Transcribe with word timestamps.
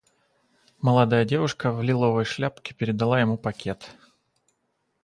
Молодая 0.81 1.25
девушка 1.25 1.71
в 1.71 1.83
лиловой 1.83 2.25
шляпке 2.25 2.73
передала 2.73 3.21
ему 3.21 3.37
пакет. 3.37 3.95